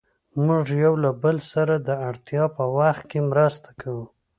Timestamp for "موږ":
0.45-0.65